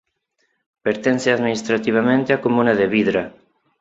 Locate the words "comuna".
2.45-2.73